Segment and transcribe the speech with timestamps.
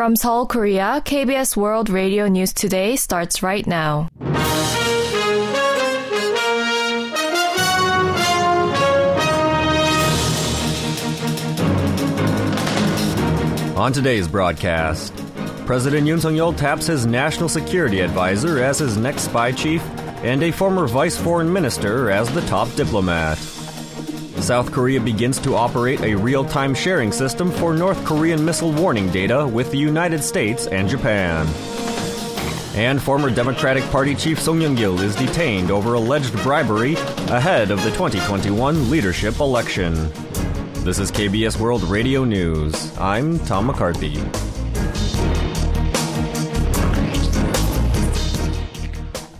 [0.00, 4.08] From Seoul, Korea, KBS World Radio News Today starts right now.
[13.76, 15.14] On today's broadcast,
[15.66, 19.82] President Yoon Suk-yeol taps his national security advisor as his next spy chief
[20.24, 23.38] and a former vice foreign minister as the top diplomat.
[24.42, 29.46] South Korea begins to operate a real-time sharing system for North Korean missile warning data
[29.46, 31.46] with the United States and Japan.
[32.74, 36.94] And former Democratic Party chief Song Young-gil is detained over alleged bribery
[37.28, 39.94] ahead of the 2021 leadership election.
[40.84, 42.96] This is KBS World Radio News.
[42.98, 44.16] I'm Tom McCarthy.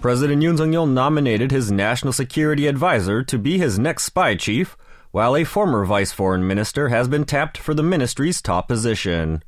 [0.01, 4.75] President Yoon Suk-yeol nominated his national security advisor to be his next spy chief,
[5.11, 9.43] while a former vice foreign minister has been tapped for the ministry's top position.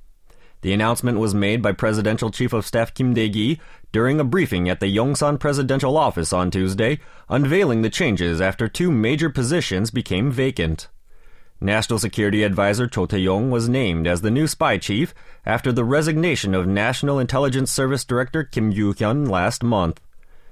[0.62, 4.78] The announcement was made by Presidential Chief of Staff Kim Dae-gi during a briefing at
[4.78, 10.88] the Yongsan Presidential Office on Tuesday, unveiling the changes after two major positions became vacant.
[11.60, 15.14] National Security Advisor Cho Tae-yong was named as the new spy chief
[15.44, 20.00] after the resignation of National Intelligence Service Director Kim Gyu-hyun last month.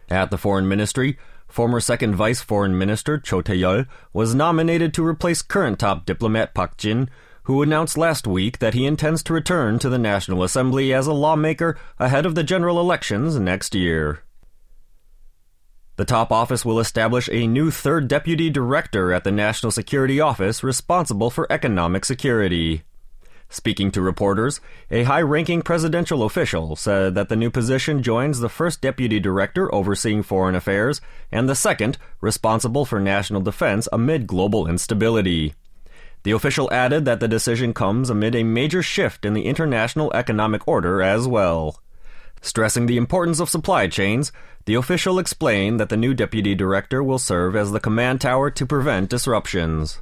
[0.08, 1.18] At the Foreign Ministry,
[1.52, 6.76] former second vice foreign minister Cho Tae-yeol was nominated to replace current top diplomat Park
[6.76, 7.08] Jin,
[7.44, 11.12] who announced last week that he intends to return to the National Assembly as a
[11.12, 14.22] lawmaker ahead of the general elections next year.
[15.96, 20.62] The top office will establish a new third deputy director at the National Security Office
[20.62, 22.84] responsible for economic security.
[23.52, 24.60] Speaking to reporters,
[24.92, 29.74] a high ranking presidential official said that the new position joins the first deputy director
[29.74, 31.00] overseeing foreign affairs
[31.32, 35.54] and the second responsible for national defense amid global instability.
[36.22, 40.68] The official added that the decision comes amid a major shift in the international economic
[40.68, 41.80] order as well.
[42.42, 44.30] Stressing the importance of supply chains,
[44.66, 48.64] the official explained that the new deputy director will serve as the command tower to
[48.64, 50.00] prevent disruptions.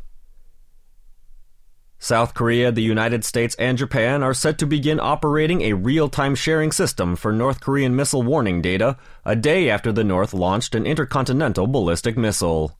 [2.00, 6.36] South Korea, the United States, and Japan are set to begin operating a real time
[6.36, 10.86] sharing system for North Korean missile warning data a day after the North launched an
[10.86, 12.78] intercontinental ballistic missile.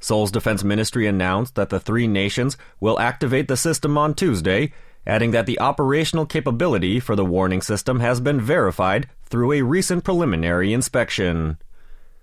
[0.00, 4.72] Seoul's defense ministry announced that the three nations will activate the system on Tuesday,
[5.06, 10.04] adding that the operational capability for the warning system has been verified through a recent
[10.04, 11.56] preliminary inspection.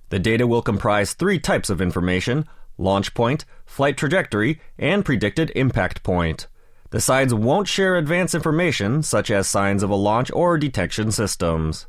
[0.10, 2.48] The data will comprise three types of information
[2.80, 6.48] launch point, flight trajectory, and predicted impact point.
[6.92, 11.86] The sides won't share advanced information such as signs of a launch or detection systems.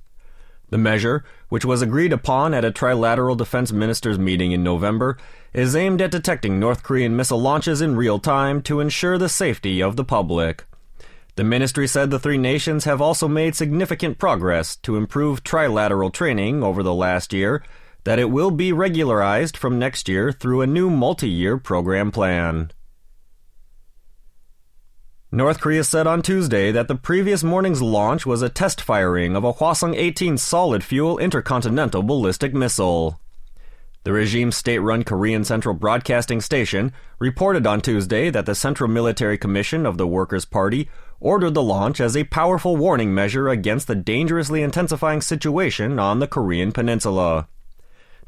[0.68, 5.16] The measure, which was agreed upon at a trilateral defense ministers meeting in November,
[5.52, 9.82] is aimed at detecting North Korean missile launches in real time to ensure the safety
[9.82, 10.64] of the public.
[11.34, 16.62] The ministry said the three nations have also made significant progress to improve trilateral training
[16.62, 17.62] over the last year
[18.04, 22.70] that it will be regularized from next year through a new multi year program plan.
[25.32, 29.44] North Korea said on Tuesday that the previous morning's launch was a test firing of
[29.44, 33.20] a Hwasong 18 solid fuel intercontinental ballistic missile.
[34.02, 39.38] The regime's state run Korean Central Broadcasting Station reported on Tuesday that the Central Military
[39.38, 40.88] Commission of the Workers' Party
[41.20, 46.26] ordered the launch as a powerful warning measure against the dangerously intensifying situation on the
[46.26, 47.46] Korean Peninsula.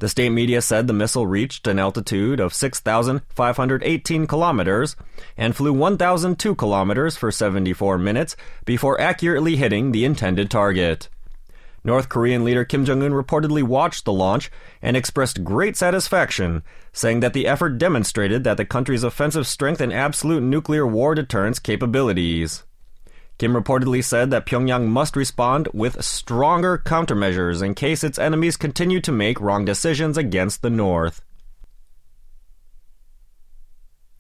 [0.03, 4.97] The state media said the missile reached an altitude of 6,518 kilometers
[5.37, 11.09] and flew 1,002 kilometers for 74 minutes before accurately hitting the intended target.
[11.85, 14.51] North Korean leader Kim Jong un reportedly watched the launch
[14.83, 19.93] and expressed great satisfaction, saying that the effort demonstrated that the country's offensive strength and
[19.93, 22.65] absolute nuclear war deterrence capabilities.
[23.43, 29.01] Kim reportedly said that Pyongyang must respond with stronger countermeasures in case its enemies continue
[29.01, 31.23] to make wrong decisions against the North.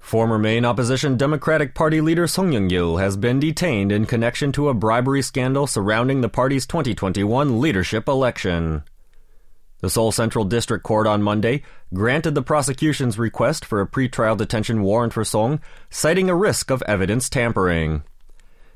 [0.01, 4.75] Former main opposition Democratic Party leader Song Young-gil has been detained in connection to a
[4.75, 8.83] bribery scandal surrounding the party's 2021 leadership election.
[9.83, 11.63] The Seoul Central District Court on Monday
[11.95, 15.61] granted the prosecution's request for a pretrial detention warrant for Song,
[15.91, 18.03] citing a risk of evidence tampering.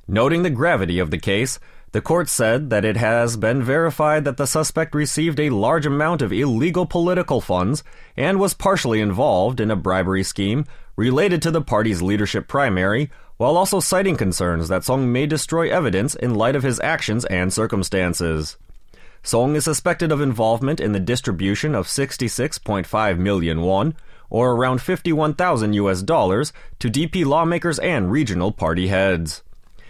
[0.08, 1.58] Noting the gravity of the case,
[1.90, 6.22] the court said that it has been verified that the suspect received a large amount
[6.22, 7.82] of illegal political funds
[8.16, 10.64] and was partially involved in a bribery scheme
[10.94, 16.14] related to the party's leadership primary, while also citing concerns that Song may destroy evidence
[16.14, 18.56] in light of his actions and circumstances.
[19.24, 23.96] Song is suspected of involvement in the distribution of 66.5 million won,
[24.30, 29.42] or around 51,000 US dollars, to DP lawmakers and regional party heads.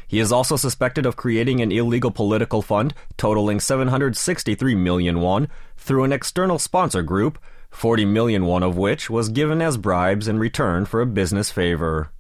[0.07, 6.05] He is also suspected of creating an illegal political fund totaling 763 million won through
[6.05, 7.39] an external sponsor group,
[7.71, 12.11] 40 million won of which was given as bribes in return for a business favor.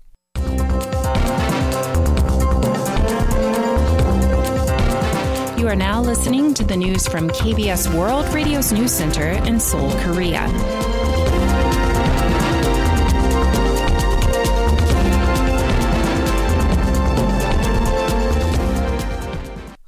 [5.56, 9.91] You are now listening to the news from KBS World Radio's News Center in Seoul,
[10.00, 10.86] Korea.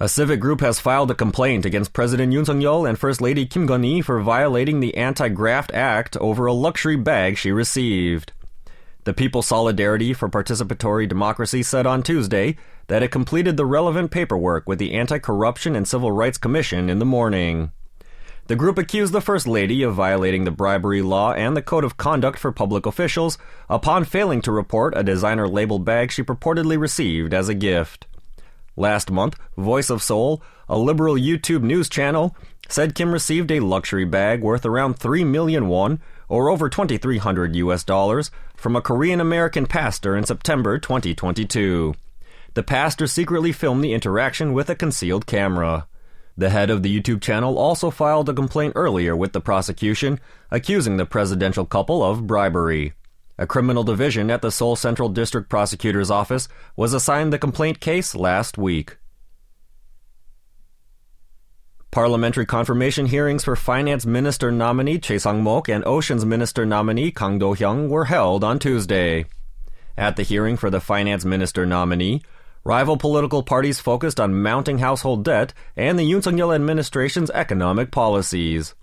[0.00, 3.66] A civic group has filed a complaint against President Yoon Suk-yeol and First Lady Kim
[3.66, 8.32] Keon-hee for violating the Anti-Graft Act over a luxury bag she received.
[9.02, 12.56] The People's Solidarity for Participatory Democracy said on Tuesday
[12.86, 17.04] that it completed the relevant paperwork with the Anti-Corruption and Civil Rights Commission in the
[17.04, 17.72] morning.
[18.46, 21.96] The group accused the First Lady of violating the bribery law and the Code of
[21.96, 23.36] Conduct for Public Officials
[23.68, 28.06] upon failing to report a designer label bag she purportedly received as a gift.
[28.78, 32.36] Last month, Voice of Seoul, a liberal YouTube news channel,
[32.68, 37.82] said Kim received a luxury bag worth around 3 million won, or over 2300 US
[37.82, 41.96] dollars, from a Korean American pastor in September 2022.
[42.54, 45.88] The pastor secretly filmed the interaction with a concealed camera.
[46.36, 50.20] The head of the YouTube channel also filed a complaint earlier with the prosecution,
[50.52, 52.92] accusing the presidential couple of bribery.
[53.40, 58.16] A criminal division at the Seoul Central District Prosecutor's Office was assigned the complaint case
[58.16, 58.96] last week.
[61.92, 67.88] Parliamentary confirmation hearings for Finance Minister nominee Choi Sang-mok and Oceans Minister nominee Kang Do-hyung
[67.88, 69.24] were held on Tuesday.
[69.96, 72.22] At the hearing for the Finance Minister nominee,
[72.64, 78.74] rival political parties focused on mounting household debt and the Yoon Suk-yeol administration's economic policies.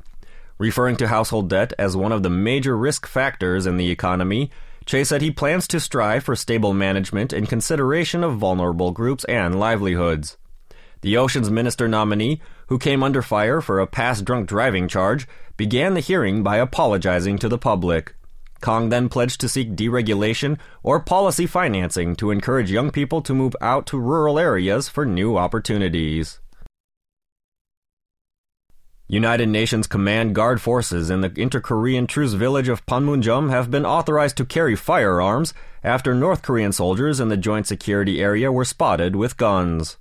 [0.58, 4.52] Referring to household debt as one of the major risk factors in the economy,
[4.86, 9.60] Choi said he plans to strive for stable management in consideration of vulnerable groups and
[9.60, 10.38] livelihoods.
[11.02, 15.94] The Oceans Minister nominee, who came under fire for a past drunk driving charge, began
[15.94, 18.16] the hearing by apologizing to the public.
[18.62, 23.56] Kang then pledged to seek deregulation or policy financing to encourage young people to move
[23.60, 26.40] out to rural areas for new opportunities.
[29.08, 34.36] United Nations Command Guard forces in the inter-Korean truce village of Panmunjom have been authorized
[34.38, 35.54] to carry firearms
[35.84, 39.98] after North Korean soldiers in the joint security area were spotted with guns.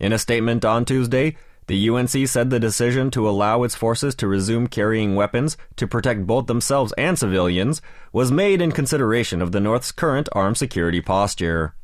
[0.00, 1.36] In a statement on Tuesday,
[1.68, 6.26] the UNC said the decision to allow its forces to resume carrying weapons to protect
[6.26, 7.80] both themselves and civilians
[8.12, 11.76] was made in consideration of the North's current armed security posture.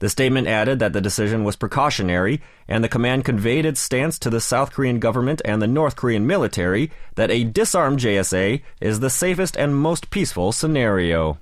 [0.00, 4.30] The statement added that the decision was precautionary, and the command conveyed its stance to
[4.30, 9.10] the South Korean government and the North Korean military that a disarmed JSA is the
[9.10, 11.38] safest and most peaceful scenario.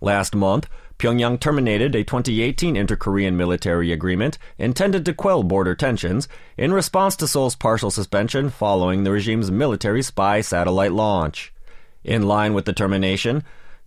[0.00, 0.68] Last month,
[0.98, 7.26] Pyongyang terminated a 2018 inter-Korean military agreement intended to quell border tensions in response to
[7.26, 11.52] Seoul's partial suspension following the regime's military spy satellite launch.
[12.04, 13.44] In line with the termination,